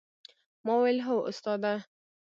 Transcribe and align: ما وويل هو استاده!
ما 0.65 0.73
وويل 0.77 0.99
هو 1.05 1.17
استاده! 1.31 1.73